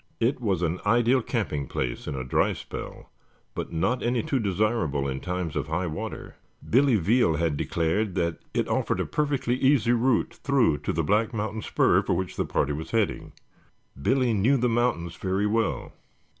[0.19, 3.11] It was an ideal camping place in a dry spell,
[3.53, 6.37] but not any too desirable in times of high water.
[6.67, 11.35] Billy Veal had declared that it offered a perfectly easy route through to the Black
[11.35, 13.33] Mountain spur for which the party was heading.
[14.01, 15.93] Billy knew the mountains very well.